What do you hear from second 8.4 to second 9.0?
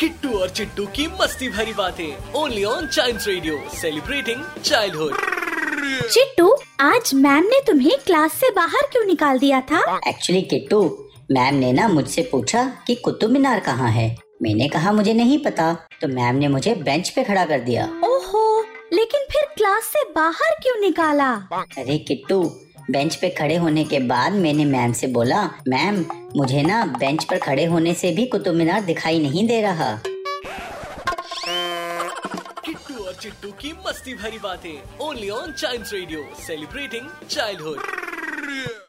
बाहर